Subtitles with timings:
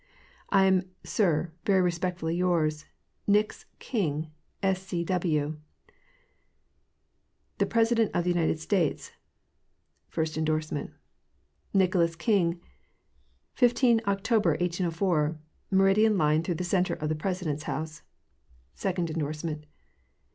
[0.51, 2.85] Iam, sir, very respectfully yours,
[3.27, 4.31] Nicu's Kine,
[4.63, 4.77] 8S.
[4.77, 5.03] C.
[5.05, 5.59] W.
[7.59, 9.11] THe PRESIDENT OF THE UNITED STATES.
[10.09, 10.89] (First endorsement.)
[11.81, 12.59] Nicholas King.
[13.53, 15.37] 15 Ocr", 1804.
[15.69, 18.01] Meridian line through the center of the President's house.
[18.73, 19.67] (Second endorsement.